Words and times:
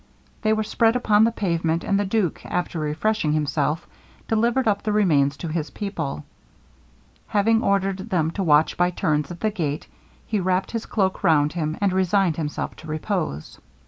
They 0.41 0.51
were 0.51 0.63
spread 0.63 0.95
upon 0.95 1.25
the 1.25 1.31
pavement; 1.31 1.83
and 1.83 1.99
the 1.99 2.05
duke, 2.05 2.43
after 2.43 2.79
refreshing 2.79 3.33
himself, 3.33 3.85
delivered 4.27 4.67
up 4.67 4.81
the 4.81 4.91
remains 4.91 5.37
to 5.37 5.47
his 5.47 5.69
people. 5.69 6.25
Having 7.27 7.61
ordered 7.61 8.09
them 8.09 8.31
to 8.31 8.41
watch 8.41 8.77
by 8.77 8.89
turns 8.89 9.29
at 9.29 9.41
the 9.41 9.51
gate, 9.51 9.85
he 10.25 10.39
wrapt 10.39 10.71
his 10.71 10.87
cloak 10.87 11.23
round 11.23 11.53
him, 11.53 11.77
and 11.79 11.93
resigned 11.93 12.37
himself 12.37 12.75
to 12.77 12.87
repose. 12.87 13.59